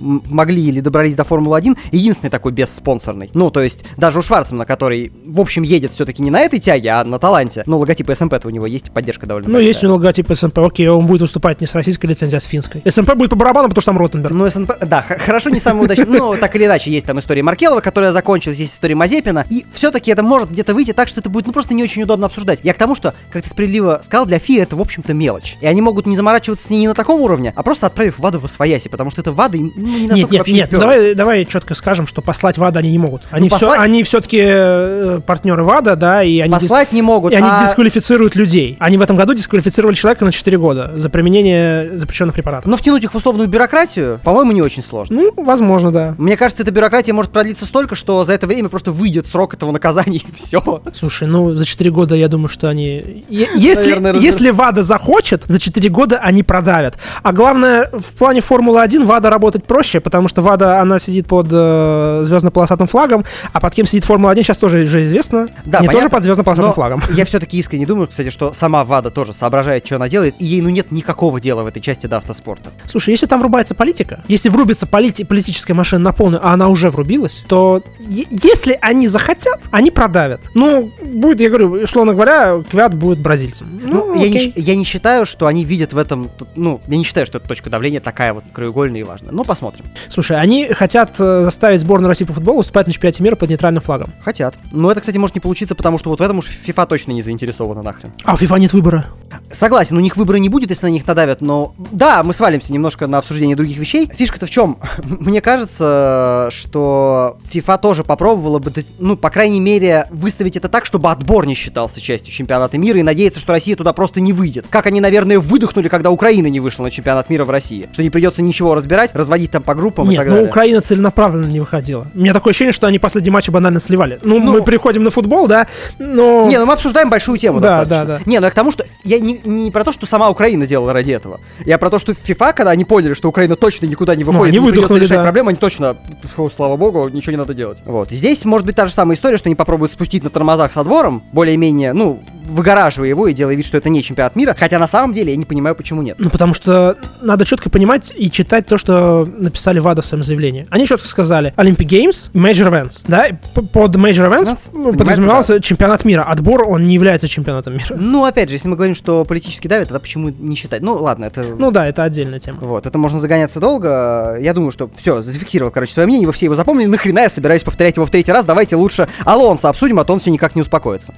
[0.00, 3.30] могли или добрались до Формулы-1, единственный такой бесспонсорный.
[3.34, 6.90] Ну, то есть даже у Шварцмана, который, в общем, едет все-таки не на этой тяге,
[6.90, 7.62] а на таланте.
[7.66, 9.68] Ну, логотип СМП-то у него есть, поддержка довольно Ну, большая.
[9.68, 12.44] есть у него логотип СМП, окей, он будет выступать не с российской лицензией, а с
[12.44, 12.82] финской.
[12.92, 14.32] СМП будет по барабану, потому что там Ротенберг.
[14.34, 16.06] Ну, СНП, да, хорошо, не самый удачный.
[16.06, 19.44] Ну, так или иначе, есть там история Маркелова, которая закончилась, есть история Мазепина.
[19.50, 22.26] И все-таки это может где-то выйти так, что это будет, ну, просто не очень удобно
[22.26, 22.60] обсуждать.
[22.62, 25.56] Я к тому, что, как ты справедливо сказал, для ФИА это, в общем-то, мелочь.
[25.60, 28.38] И они могут не заморачиваться с ней не на таком уровне, а просто отправив ВАДА
[28.38, 30.78] в освояси, потому что это ВАДА им, ну, не настолько Нет, нет, вообще нет, не
[30.78, 33.22] давай, давай четко скажем, что послать ВАДА они не могут.
[33.30, 37.32] Они, Ну, все, послать- они все-таки партнеры ВАДА, да, и они, дис- Послать не могут,
[37.32, 38.76] и они а- дисквалифицируют людей.
[38.78, 42.66] Они в этом году дисквалифицировали человека на 4 года за применение запрещенных препаратов.
[42.70, 45.22] Но втянуть их в условную бюрократию, по-моему, не очень сложно.
[45.22, 46.14] Ну, возможно, да.
[46.18, 49.70] Мне кажется, эта бюрократия может продлиться столько, что за это время просто выйдет срок этого
[49.70, 50.82] наказания и все.
[50.92, 53.24] Слушай, ну за 4 года я думаю, что они...
[53.28, 56.98] Если, Наверное, если ВАДА захочет, за 4 года они продавят.
[57.22, 62.22] А главное, в плане Формулы-1 ВАДА работать проще, потому что ВАДА, она сидит под э,
[62.24, 65.48] звездно-полосатым флагом, а под кем сидит Формула-1 сейчас тоже уже известно.
[65.64, 67.02] Да, не тоже под звездно-полосатым Но флагом.
[67.14, 70.60] Я все-таки искренне думаю, кстати, что сама ВАДА тоже соображает, что она делает, и ей,
[70.62, 72.61] ну, нет никакого дела в этой части до автоспорта.
[72.70, 72.90] Конструктор.
[72.90, 76.90] Слушай, если там врубается политика, если врубится полити- политическая машина на полную, а она уже
[76.90, 80.40] врубилась, то если они захотят, они продавят.
[80.54, 83.80] Ну, будет, я говорю, условно говоря, Квят будет бразильцем.
[83.82, 87.04] Ну, Ну, я, не, я не считаю, что они видят в этом, ну, я не
[87.04, 89.32] считаю, что эта точка давления такая вот краеугольная и важная.
[89.32, 89.84] Ну, посмотрим.
[90.10, 93.82] Слушай, они хотят э, заставить сборную России по футболу выступать на чемпионате мира под нейтральным
[93.82, 94.12] флагом.
[94.22, 94.54] Хотят.
[94.72, 97.22] Но это, кстати, может не получиться, потому что вот в этом уж FIFA точно не
[97.22, 98.12] заинтересована нахрен.
[98.24, 99.06] А у FIFA нет выбора.
[99.50, 103.06] Согласен, у них выбора не будет, если на них надавят, но да, мы свалимся немножко
[103.06, 104.10] на обсуждение других вещей.
[104.14, 104.76] Фишка-то в чем?
[105.04, 111.10] Мне кажется, что FIFA тоже попробовала бы, ну, по крайней мере, выставить это так, чтобы
[111.10, 114.66] отбор не считался частью чемпионата мира и надеяться, что Россия туда просто не выйдет.
[114.68, 117.88] Как они, наверное, выдохнули, когда Украина не вышла на чемпионат мира в России.
[117.92, 120.50] Что не придется ничего разбирать, разводить там по группам и Нет, так ну далее.
[120.50, 122.06] Украина целенаправленно не выходила.
[122.14, 124.18] У меня такое ощущение, что они последний матч банально сливали.
[124.22, 125.66] Ну, Ну- мы переходим на футбол, да,
[125.98, 126.46] но...
[126.48, 128.06] Не, ну мы обсуждаем большую тему Да, достаточно.
[128.06, 128.30] да, да.
[128.30, 130.92] Не, ну я к тому, что я не, не про то, что сама Украина делала
[130.92, 131.40] ради этого.
[131.64, 134.58] Я про то, что FIFA, когда они поняли, что Украина точно никуда не выходит, Ну,
[134.58, 135.22] они не придется решать да.
[135.22, 135.96] проблемы, они точно,
[136.34, 137.80] фу, слава богу, ничего не надо делать.
[137.84, 138.10] Вот.
[138.10, 141.22] Здесь может быть та же самая история, что они попробуют спустить на тормозах со двором,
[141.30, 145.14] более-менее, ну, выгораживая его и делая вид, что это не чемпионат мира, хотя на самом
[145.14, 146.16] деле я не понимаю, почему нет.
[146.18, 150.66] Ну, потому что надо четко понимать и читать то, что написали ВАДА в своем заявлении.
[150.70, 156.22] Они четко сказали Olympic Games, Major Events, да, под Major Events ну, подразумевался чемпионат мира.
[156.22, 157.96] Отбор, он не является чемпионатом мира.
[157.96, 160.82] Ну, опять же, если мы говорим, что политически давят, тогда почему не считать?
[160.82, 161.42] Ну, ладно, это...
[161.42, 162.58] Ну да, это отдельная тема.
[162.60, 164.36] Вот, это можно загоняться долго.
[164.40, 166.86] Я думаю, что все, зафиксировал, короче, свое мнение, вы все его запомнили.
[166.86, 168.44] Нахрена я собираюсь повторять его в третий раз?
[168.44, 171.14] Давайте лучше Алонса обсудим, а то он все никак не успокоится.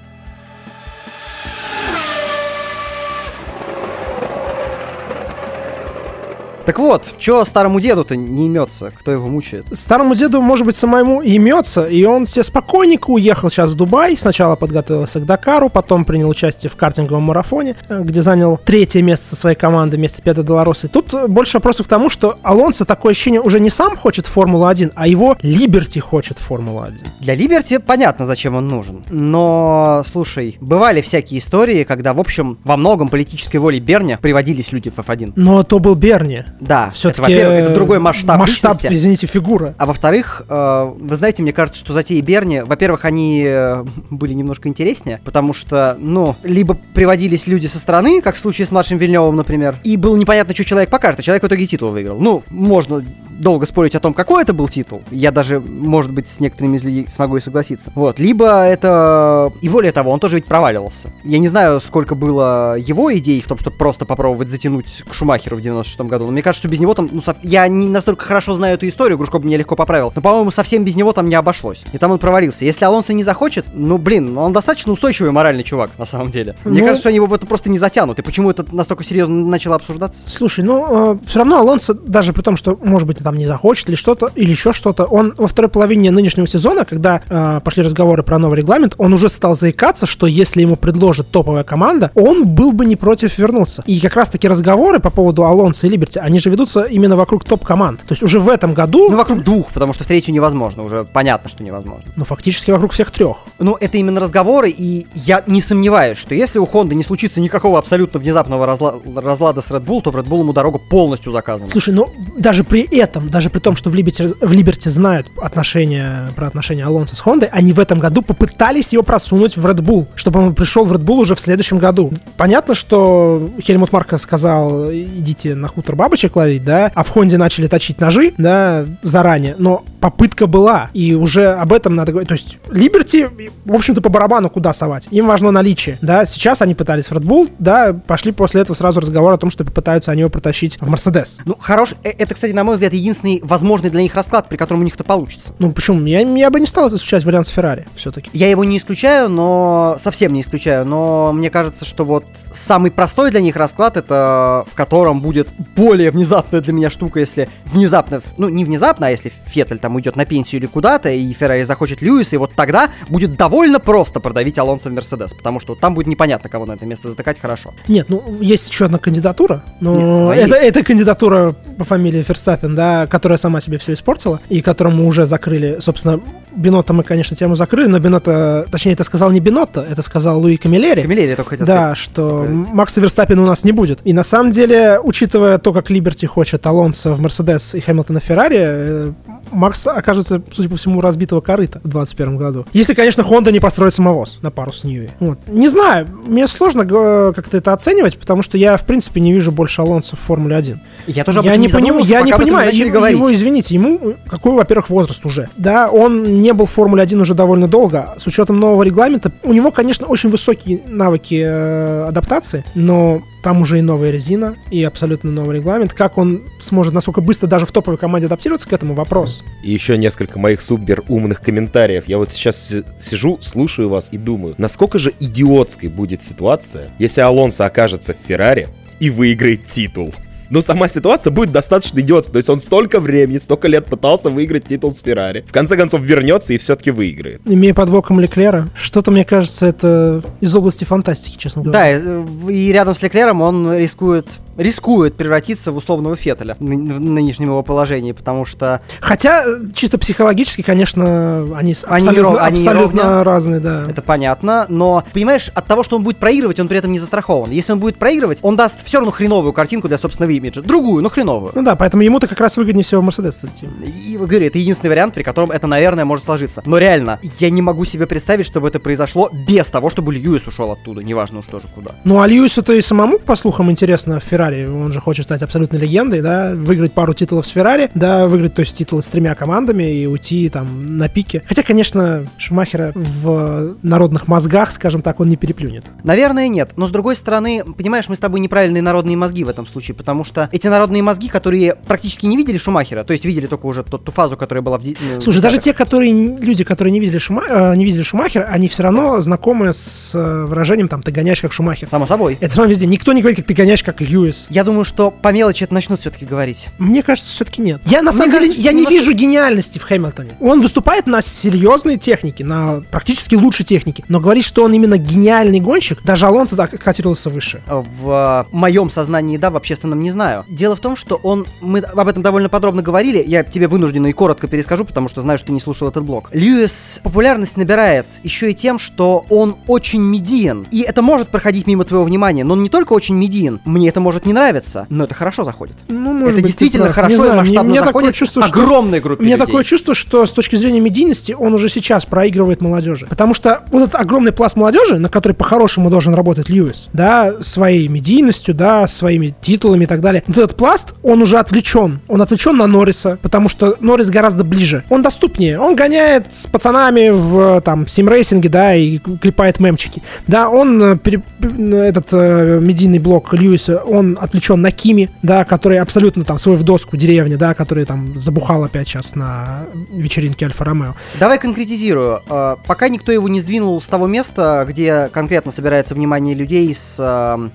[6.67, 8.91] Так вот, чё старому деду-то не имется?
[8.99, 9.67] Кто его мучает?
[9.73, 14.17] Старому деду, может быть, самому и имется, и он себе спокойненько уехал сейчас в Дубай.
[14.17, 19.27] Сначала подготовился к Дакару, потом принял участие в картинговом марафоне, э, где занял третье место
[19.27, 20.89] со своей командой вместе с Педро Долороса.
[20.89, 24.93] Тут э, больше вопросов к тому, что Алонсо такое ощущение уже не сам хочет Формулу-1,
[24.95, 27.07] а его Либерти хочет Формулу-1.
[27.21, 29.05] Для Либерти понятно, зачем он нужен.
[29.11, 34.89] Но, слушай, бывали всякие истории, когда, в общем, во многом политической волей Берня приводились люди
[34.89, 35.35] в F1.
[35.37, 36.45] Но то был Берни.
[36.61, 38.95] Да, Все-таки это, во-первых, это другой масштаб, Масштаб, личности.
[38.95, 39.75] извините, фигура.
[39.79, 44.69] А во-вторых, э, вы знаете, мне кажется, что затеи Берни, во-первых, они э, были немножко
[44.69, 49.37] интереснее, потому что, ну, либо приводились люди со стороны, как в случае с младшим Вильневым,
[49.37, 52.19] например, и было непонятно, что человек покажет, а человек в итоге титул выиграл.
[52.19, 53.05] Ну, можно
[53.39, 55.03] долго спорить о том, какой это был титул.
[55.11, 57.91] Я даже, может быть, с некоторыми из людей смогу и согласиться.
[57.95, 58.19] Вот.
[58.19, 59.53] Либо это...
[59.61, 61.11] И более того, он тоже ведь проваливался.
[61.25, 65.57] Я не знаю, сколько было его идей в том, чтобы просто попробовать затянуть к Шумахеру
[65.57, 67.09] в 96 году, но мне кажется, что без него там...
[67.13, 70.23] Ну, сов- Я не настолько хорошо знаю эту историю, Грушко бы меня легко поправил, но,
[70.23, 71.85] по-моему, совсем без него там не обошлось.
[71.93, 72.65] И там он провалился.
[72.65, 76.55] Если Алонсо не захочет, ну, блин, он достаточно устойчивый моральный чувак, на самом деле.
[76.65, 78.19] Мне Ну- кажется, что они его это просто не затянут.
[78.19, 80.29] И почему это настолько серьезно начало обсуждаться?
[80.31, 83.97] Слушай, ну, все равно Алонсо, даже при том, что, может быть, там не захочет или
[83.97, 88.39] что-то, или еще что-то, он во второй половине нынешнего сезона, когда э, пошли разговоры про
[88.39, 92.85] новый регламент, он уже стал заикаться, что если ему предложит топовая команда, он был бы
[92.87, 93.83] не против вернуться.
[93.87, 98.01] И как раз-таки разговоры по поводу Алонсо и Либерти, они же ведутся именно вокруг топ-команд.
[98.01, 100.83] То есть уже в этом году, Ну, ну, вокруг двух, потому что в третью невозможно.
[100.85, 102.11] Уже понятно, что невозможно.
[102.25, 103.39] фактически вокруг всех трех.
[103.59, 107.79] Ну, это именно разговоры, и я не сомневаюсь, что если у Honda не случится никакого
[107.79, 111.71] абсолютно внезапного разла- разлада с Red Bull, то в Red Bull ему дорога полностью заказана.
[111.71, 116.31] Слушай, ну даже при этом, даже при том, что в Либерти, в Либерти знают отношения,
[116.37, 120.07] про отношения Алонсо с Хондой, они в этом году попытались его просунуть в Red Bull,
[120.15, 122.13] чтобы он пришел в Red Bull уже в следующем году.
[122.37, 127.67] Понятно, что Хельмут Марко сказал, идите на хутор бабочек ловить, да, а в Хонде начали
[127.69, 132.29] точить ножи, да, заранее, но попытка была, и уже об этом надо говорить.
[132.29, 133.27] То есть Либерти,
[133.65, 135.09] в общем-то, по барабану куда совать.
[135.11, 139.01] Им важно наличие, да, сейчас они пытались в Red Bull, да, пошли после этого сразу
[139.01, 141.39] разговор о том, что попытаются они его протащить в Мерседес.
[141.47, 141.95] Ну, хорош.
[142.03, 144.93] э, Это, кстати, на мой взгляд, единственный возможный для них расклад, при котором у них
[144.95, 145.55] это получится.
[145.59, 146.05] Ну почему?
[146.05, 148.29] Я, я бы не стал исключать вариант с Феррари все-таки.
[148.35, 153.31] Я его не исключаю, но совсем не исключаю, но мне кажется, что вот самый простой
[153.31, 158.51] для них расклад это в котором будет более внезапная для меня штука, если внезапно, ну
[158.51, 162.37] не внезапно, а если Феттель там уйдет на пенсию или куда-то, и Феррари захочет Льюиса,
[162.37, 166.49] и вот тогда будет довольно просто продавить Алонсо в Мерседес, потому что там будет непонятно,
[166.49, 167.75] кого на это место затыкать хорошо.
[167.89, 172.75] Нет, ну есть еще одна кандидатура, но Нет, а это, эта кандидатура по фамилии Ферстаппин,
[172.75, 176.21] да, которая сама себе все испортила, и которому уже закрыли, собственно,
[176.57, 180.57] Бинота мы, конечно, тему закрыли, но Бинота, точнее, это сказал не Бинота, это сказал Луи
[180.57, 181.03] Камилери.
[181.03, 181.99] Камилleri, я только хотел Да, сказать.
[181.99, 182.69] что Поправить.
[182.73, 184.01] Макса Верстаппина у нас не будет.
[184.05, 188.25] И на самом деле, учитывая то, как Либерти хочет Алонсо в Мерседес и Хэмилтона в
[188.25, 189.13] Феррари, э,
[189.53, 192.67] Макс окажется, судя по всему, разбитого корыта в 2021 году.
[192.73, 195.11] Если, конечно, Honda не построит самовоз на пару с Ньюи.
[195.21, 195.39] Вот.
[195.47, 199.53] Не знаю, мне сложно э, как-то это оценивать, потому что я, в принципе, не вижу
[199.53, 200.81] больше Алонсо в Формуле 1.
[201.07, 202.71] Я тоже об я этом не, не поним- задумывался, я не понимаю,
[203.15, 205.49] его, извините, ему какой, во-первых, возраст уже.
[205.57, 208.15] Да, он не был в Формуле 1 уже довольно долго.
[208.19, 213.79] С учетом нового регламента, у него, конечно, очень высокие навыки э, адаптации, но там уже
[213.79, 215.95] и новая резина, и абсолютно новый регламент.
[215.95, 219.43] Как он сможет, насколько быстро даже в топовой команде адаптироваться к этому, вопрос.
[219.63, 222.05] И еще несколько моих супер умных комментариев.
[222.07, 227.23] Я вот сейчас си- сижу, слушаю вас и думаю, насколько же идиотской будет ситуация, если
[227.23, 228.69] Алонсо окажется в Феррари
[229.01, 230.13] и выиграет титул.
[230.55, 232.33] Но сама ситуация будет достаточно идиотской.
[232.35, 235.45] То есть он столько времени, столько лет пытался выиграть титул с Феррари.
[235.49, 237.41] В конце концов вернется и все-таки выиграет.
[237.45, 241.99] Имея под боком Леклера, что-то, мне кажется, это из области фантастики, честно говоря.
[242.01, 247.01] Да, и рядом с Леклером он рискует, рискует превратиться в условного Феттеля в ны- в
[247.01, 252.59] нынешнем его положении, потому что Хотя, э, чисто психологически, конечно, они, Они абсолютно, ров- они
[252.59, 253.25] абсолютно ровня.
[253.25, 253.87] разные, да.
[253.91, 257.51] это понятно, но, понимаешь, от того, что он будет проигрывать, он при этом не застрахован.
[257.51, 260.63] Если он будет проигрывать, он даст все равно хреновую картинку для собственного имиджа.
[260.63, 261.53] Другую, но хреновую.
[261.55, 263.67] Ну да, поэтому ему-то как раз выгоднее всего Мерседес идти.
[263.85, 266.63] И говорю, это единственный вариант, при котором это, наверное, может сложиться.
[266.65, 270.73] Но реально, я не могу себе представить, чтобы это произошло без того, чтобы Льюис ушел
[270.73, 271.03] оттуда.
[271.03, 271.93] Неважно уж тоже куда.
[272.05, 274.67] Ну, а Льюису-то и самому, по слухам, интересно в Феррари.
[274.67, 278.61] Он же хочет стать абсолютной легендой, да, выиграть пару титулов с Феррари, да, выиграть, то
[278.61, 281.43] есть, титулы с тремя командами и уйти там на пике.
[281.47, 285.85] Хотя, конечно, Шумахера в народных мозгах, скажем так, он не переплюнет.
[286.03, 286.73] Наверное, нет.
[286.77, 290.24] Но с другой стороны, понимаешь, мы с тобой неправильные народные мозги в этом случае, потому
[290.25, 294.05] что эти народные мозги, которые практически не видели Шумахера, то есть видели только уже тот-
[294.05, 297.19] ту фазу, которая была в э, Слушай, в даже те, которые люди, которые не видели,
[297.19, 301.41] Шума, э, не видели Шумахера, они все равно знакомы с э, выражением там «ты гоняешь
[301.41, 301.89] как Шумахер».
[301.89, 302.39] Само собой.
[302.41, 302.87] Это самое везде.
[302.87, 304.47] Никто не говорит, как ты гоняешь как Льюис.
[304.51, 306.69] Я думаю, что по мелочи это начнут все-таки говорить.
[306.79, 307.81] Мне кажется, все-таки нет.
[307.87, 310.37] Я на Мне самом деле кажется, я что не немножко- вижу гениальности в Хэмилтоне.
[310.41, 314.05] Он выступает на серьезной технике, на практически лучшей технике.
[314.09, 317.63] Но говорить, что он именно гениальный гонщик, даже Алонсо так котировался выше.
[317.67, 320.45] В моем сознании, да, в общественном не знаю.
[320.49, 324.13] Дело в том, что он, мы об этом довольно подробно говорили, я тебе вынужденно и
[324.13, 326.31] коротко перескажу, потому что знаю, что ты не слушал этот блог.
[326.33, 330.67] Льюис популярность набирает еще и тем, что он очень медиен.
[330.71, 334.01] И это может проходить мимо твоего внимания, но он не только очень медиен, мне это
[334.01, 335.77] может не нравиться, но это хорошо заходит.
[335.89, 338.51] Ну, может это быть, действительно хорошо знаю, и мне- масштабно мне такое заходит чувство, что-
[338.63, 339.47] огромной группе У меня людей.
[339.47, 343.07] такое чувство, что с точки зрения медийности он уже сейчас проигрывает молодежи.
[343.09, 347.89] Потому что вот этот огромный пласт молодежи, на который по-хорошему должен работать Льюис, да, своей
[347.89, 350.23] медийностью, да, своими титулами и так далее.
[350.27, 352.01] Вот этот пласт, он уже отвлечен.
[352.09, 354.85] Он отвлечен на Норриса, потому что Норрис гораздо ближе.
[354.91, 355.59] Он доступнее.
[355.59, 360.03] Он гоняет с пацанами в там симрейсинге, да, и клепает мемчики.
[360.27, 365.45] Да, он э, пере- э, этот э, медийный блок Льюиса, он отвлечен на Кими, да,
[365.45, 370.47] который абсолютно там свой в доску деревня, да, который там забухал опять сейчас на вечеринке
[370.47, 370.95] Альфа-Ромео.
[371.19, 372.21] Давай конкретизирую.
[372.29, 376.95] Э, Пока никто его не сдвинул с того места, где конкретно собирается внимание людей с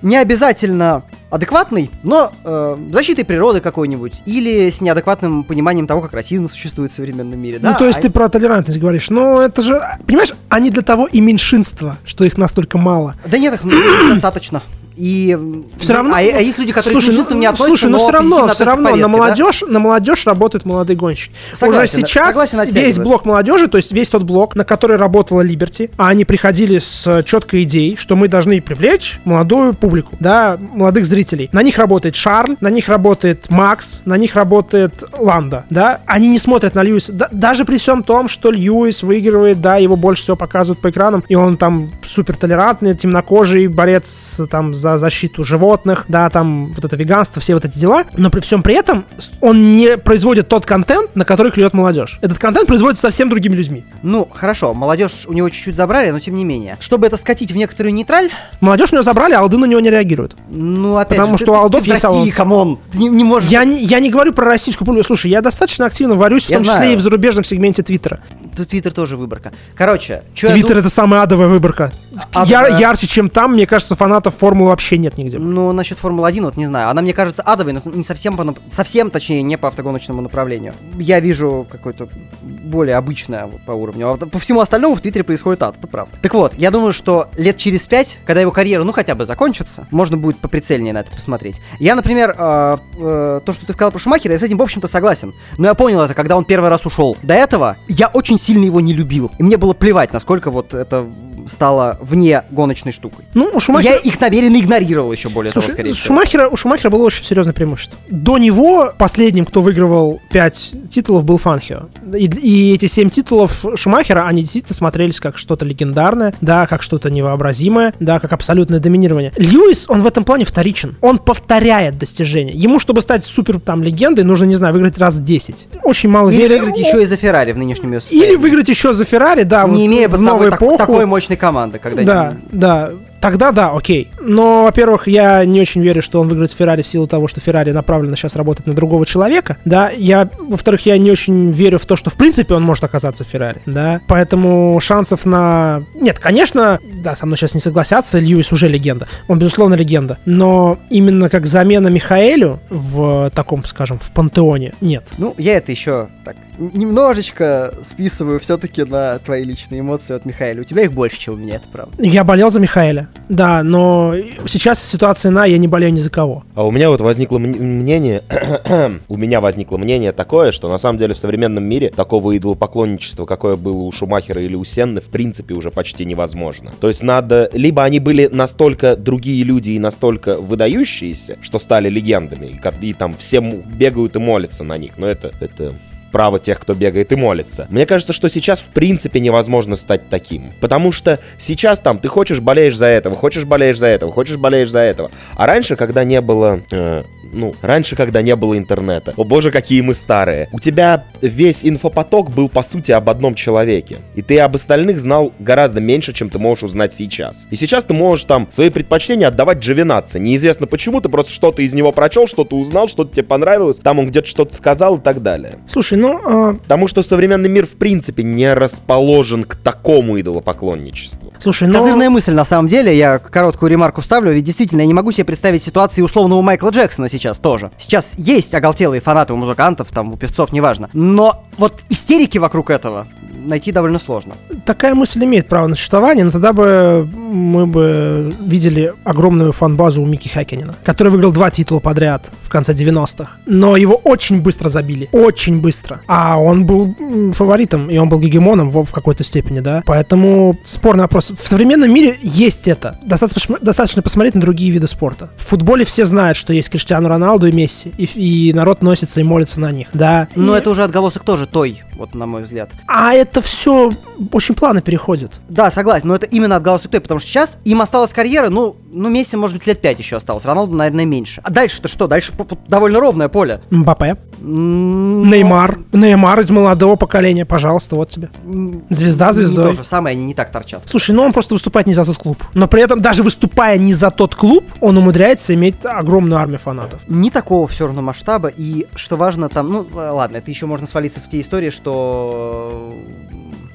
[0.02, 6.48] не обязательно адекватной, но э, защитой природы какой-нибудь, или с неадекватным пониманием того, как расизм
[6.48, 7.58] существует в современном мире.
[7.60, 7.74] ну, да?
[7.74, 9.10] то есть а- ты про толерантность говоришь.
[9.10, 13.14] Но это же, понимаешь, они для того и меньшинство, что их настолько мало.
[13.26, 13.62] Да нет, их
[14.10, 14.62] достаточно.
[15.00, 16.14] И Все равно.
[16.14, 18.12] А, а есть люди, которые к слушай, меньшинствам ну, не относятся, слушай, но но все
[18.12, 19.18] равно, все к равно на повестке, да?
[19.18, 21.32] молодежь, на молодежь работают молодые гонщики.
[21.54, 25.40] Согласен, Уже сейчас согласен, весь блок молодежи, то есть весь тот блок, на который работала
[25.40, 31.06] Либерти, а они приходили с четкой идеей, что мы должны привлечь молодую публику, да, молодых
[31.06, 31.48] зрителей.
[31.52, 36.00] На них работает Шарль, на них работает Макс, на них работает Ланда, да.
[36.04, 39.96] Они не смотрят на Льюиса, да, даже при всем том, что Льюис выигрывает, да, его
[39.96, 45.44] больше всего показывают по экранам, и он там супер толерантный, темнокожий борец там за защиту
[45.44, 48.04] животных, да, там вот это веганство, все вот эти дела.
[48.16, 49.04] Но при всем при этом
[49.40, 52.18] он не производит тот контент, на который клюет молодежь.
[52.22, 53.84] Этот контент производится совсем другими людьми.
[54.02, 56.76] Ну, хорошо, молодежь у него чуть-чуть забрали, но тем не менее.
[56.80, 59.90] Чтобы это скатить в некоторую нейтраль, Молодежь у него забрали, а олды на него не
[59.90, 60.36] реагируют.
[60.50, 63.08] ну, опять Потому же, что ты, у олдов ты есть России, come on, ты не,
[63.08, 63.48] не можешь...
[63.50, 65.06] Я не, я не говорю про российскую публику.
[65.06, 66.92] Слушай, я достаточно активно варюсь, в Я том числе знаю.
[66.92, 68.20] и в зарубежном сегменте Твиттера.
[68.56, 69.52] Твиттер тоже выборка.
[69.74, 71.92] Короче, Твиттер это самая адовая выборка.
[72.32, 75.38] А- яр- а- ярче, чем там, мне кажется, фанатов Формулы вообще нет нигде.
[75.38, 76.90] Ну, насчет Формулы-1, вот не знаю.
[76.90, 80.74] Она, мне кажется, адовой, но не совсем, по, совсем, точнее, не по автогоночному направлению.
[80.98, 82.08] Я вижу какое-то
[82.42, 84.10] более обычное вот по уровню.
[84.10, 86.16] А по всему остальному в Твиттере происходит ад, это правда.
[86.22, 89.86] Так вот, я думаю, что лет через пять, когда его карьера, ну, хотя бы закончится,
[89.90, 91.60] можно будет поприцельнее на это посмотреть.
[91.78, 94.88] Я, например, э, э, то, что ты сказал про Шумахера, я с этим, в общем-то,
[94.88, 95.34] согласен.
[95.58, 97.16] Но я понял это, когда он первый раз ушел.
[97.22, 99.30] До этого я очень сильно его не любил.
[99.38, 101.06] И мне было плевать, насколько вот это
[101.46, 103.24] стало вне гоночной штукой.
[103.34, 103.92] Ну, у Шумахера...
[103.94, 106.06] Я их намеренно игнорировал еще более Слушай, того, скорее всего.
[106.06, 107.98] Шумахера, у Шумахера было очень серьезное преимущество.
[108.08, 111.88] До него последним, кто выигрывал 5 титулов, был Фанхио.
[112.16, 117.10] И, и эти 7 титулов Шумахера, они действительно смотрелись как что-то легендарное, да, как что-то
[117.10, 119.32] невообразимое, да, как абсолютное доминирование.
[119.36, 120.96] Льюис, он в этом плане вторичен.
[121.00, 122.52] Он повторяет достижения.
[122.52, 125.68] Ему, чтобы стать супер там легендой, нужно, не знаю, выиграть раз 10.
[125.82, 128.28] Очень мало Или веры- выиграть еще и за Феррари в нынешнем ее состоянии.
[128.30, 130.78] Или выиграть еще за Феррари, да, не вот имея в под собой новую так- эпоху.
[130.78, 132.92] такой мощной команды, когда Да, да.
[133.20, 134.10] Тогда да, окей.
[134.18, 137.38] Но, во-первых, я не очень верю, что он выиграет с Феррари в силу того, что
[137.40, 139.58] Феррари направлено сейчас работать на другого человека.
[139.66, 143.24] Да, я, во-вторых, я не очень верю в то, что в принципе он может оказаться
[143.24, 143.60] в Феррари.
[143.66, 145.82] Да, поэтому шансов на...
[145.94, 149.06] Нет, конечно, да, со мной сейчас не согласятся, Льюис уже легенда.
[149.28, 150.16] Он, безусловно, легенда.
[150.24, 155.04] Но именно как замена Михаэлю в таком, скажем, в пантеоне нет.
[155.18, 160.60] Ну, я это еще так немножечко списываю все-таки на твои личные эмоции от Михаила.
[160.60, 161.96] У тебя их больше, чем у меня, это правда.
[161.98, 164.14] Я болел за Михаэля, да, но
[164.46, 166.44] сейчас ситуация на, я не болею ни за кого.
[166.54, 168.22] А у меня вот возникло мнение,
[169.08, 173.56] у меня возникло мнение такое, что на самом деле в современном мире такого идолопоклонничества, какое
[173.56, 176.72] было у Шумахера или у Сенны, в принципе уже почти невозможно.
[176.80, 182.46] То есть надо, либо они были настолько другие люди и настолько выдающиеся, что стали легендами,
[182.46, 185.74] и, и там все бегают и молятся на них, но это, это
[186.10, 187.66] право тех, кто бегает и молится.
[187.70, 190.52] Мне кажется, что сейчас в принципе невозможно стать таким.
[190.60, 194.70] Потому что сейчас там ты хочешь болеешь за этого, хочешь болеешь за этого, хочешь болеешь
[194.70, 195.10] за этого.
[195.36, 196.62] А раньше, когда не было...
[196.70, 199.14] э, ну, раньше, когда не было интернета.
[199.16, 200.48] О боже, какие мы старые.
[200.52, 203.98] У тебя весь инфопоток был, по сути, об одном человеке.
[204.14, 207.46] И ты об остальных знал гораздо меньше, чем ты можешь узнать сейчас.
[207.50, 210.18] И сейчас ты можешь там свои предпочтения отдавать Джовинатце.
[210.18, 214.06] Неизвестно почему, ты просто что-то из него прочел, что-то узнал, что-то тебе понравилось, там он
[214.08, 215.58] где-то что-то сказал и так далее.
[215.68, 221.32] Слушай, ну, а, Потому что современный мир в принципе не расположен к такому идолопоклонничеству.
[221.40, 221.78] слушай, ну...
[221.78, 225.24] Козырная мысль, на самом деле, я короткую ремарку вставлю, ведь действительно, я не могу себе
[225.24, 227.70] представить ситуации условного Майкла Джексона сейчас тоже.
[227.78, 230.90] Сейчас есть оголтелые фанаты у музыкантов, там, у певцов, неважно.
[230.92, 233.06] Но вот истерики вокруг этого
[233.46, 234.34] найти довольно сложно.
[234.64, 240.06] Такая мысль имеет право на существование, но тогда бы мы бы видели огромную фан-базу у
[240.06, 243.30] Микки Хакенина, который выиграл два титула подряд в конце 90-х.
[243.46, 245.08] Но его очень быстро забили.
[245.12, 245.89] Очень быстро.
[246.06, 246.94] А он был
[247.34, 249.82] фаворитом, и он был гегемоном в, в какой-то степени, да.
[249.86, 251.30] Поэтому спорный вопрос.
[251.30, 252.98] В современном мире есть это.
[253.02, 255.30] Достаточно, достаточно посмотреть на другие виды спорта.
[255.36, 257.92] В футболе все знают, что есть Криштиану Роналду и Месси.
[257.98, 260.28] И, и народ носится и молится на них, да.
[260.34, 262.70] Но И- это уже отголосок тоже той, вот на мой взгляд.
[262.86, 263.92] А это все
[264.32, 265.40] очень плавно переходит.
[265.48, 269.08] Да, согласен, но это именно отголосок той, потому что сейчас им осталась карьера, ну, ну,
[269.08, 271.40] Месси, может быть, лет 5 еще осталось, Роналду, наверное, меньше.
[271.44, 272.06] А дальше-то что?
[272.06, 272.32] Дальше
[272.68, 273.60] довольно ровное поле.
[273.70, 274.16] Мбаппе.
[274.40, 275.78] М, Неймар.
[275.92, 278.30] Неймар из молодого поколения, пожалуйста, вот тебе.
[278.44, 279.68] м, Звезда Не звездой.
[279.68, 280.82] то же самое, они не так торчат.
[280.86, 282.42] Слушай, ну он просто выступает не за тот клуб.
[282.54, 287.00] Но при этом, даже выступая не за тот клуб, он умудряется иметь огромную армию фанатов.
[287.08, 291.20] Не такого все равно масштаба, и что важно там, ну, ладно, это еще можно свалиться
[291.20, 292.94] в те истории, что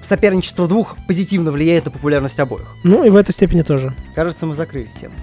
[0.05, 2.75] соперничество двух позитивно влияет на популярность обоих.
[2.83, 3.93] Ну и в этой степени тоже.
[4.13, 5.13] Кажется, мы закрыли тему.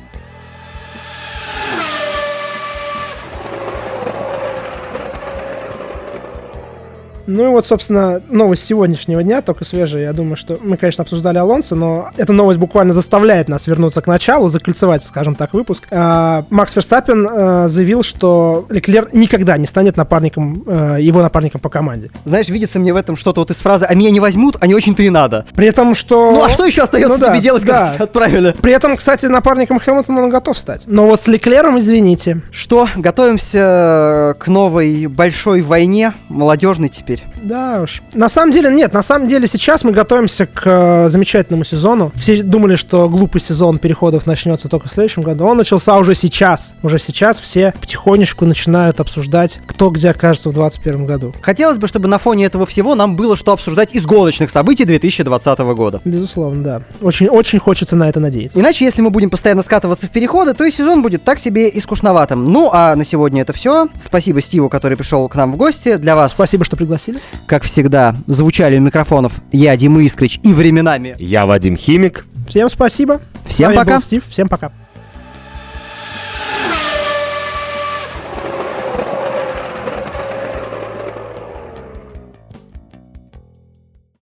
[7.27, 10.05] Ну и вот, собственно, новость сегодняшнего дня, только свежая.
[10.05, 14.07] Я думаю, что мы, конечно, обсуждали Алонсо, но эта новость буквально заставляет нас вернуться к
[14.07, 15.85] началу, закольцевать, скажем так, выпуск.
[15.91, 21.69] А, Макс Ферстаппен а, заявил, что Леклер никогда не станет напарником, а, его напарником по
[21.69, 22.11] команде.
[22.25, 24.75] Знаешь, видится мне в этом что-то вот из фразы «А меня не возьмут, а не
[24.75, 25.47] очень-то и надо».
[25.55, 26.33] При этом, что...
[26.33, 27.79] Ну а что еще остается Ну да, тебе делать, да.
[27.79, 28.57] когда тебя отправили?
[28.61, 30.83] При этом, кстати, напарником Хэмилтона он готов стать.
[30.87, 32.43] Но вот с Леклером, извините.
[32.51, 37.12] Что, готовимся к новой большой войне, молодежной теперь.
[37.43, 38.03] Да уж.
[38.15, 42.13] На самом деле, нет, на самом деле сейчас мы готовимся к э, замечательному сезону.
[42.17, 45.45] Все думали, что глупый сезон переходов начнется только в следующем году.
[45.47, 46.75] Он начался уже сейчас.
[46.83, 51.35] Уже сейчас все потихонечку начинают обсуждать, кто где окажется в 2021 году.
[51.43, 55.59] Хотелось бы, чтобы на фоне этого всего нам было что обсуждать из гоночных событий 2020
[55.59, 56.01] года.
[56.05, 56.83] Безусловно, да.
[57.01, 58.61] Очень, очень хочется на это надеяться.
[58.61, 61.81] Иначе, если мы будем постоянно скатываться в переходы, то и сезон будет так себе и
[61.81, 62.45] скучноватым.
[62.45, 63.89] Ну, а на сегодня это все.
[64.01, 65.97] Спасибо Стиву, который пришел к нам в гости.
[65.97, 67.02] Для вас, Спасибо, что пригласили.
[67.47, 72.27] Как всегда, звучали у микрофонов я, Дима Искрич, и временами Я Вадим Химик.
[72.49, 73.21] Всем спасибо.
[73.47, 73.97] Всем пока.
[73.97, 74.25] был Стив.
[74.29, 74.73] Всем пока.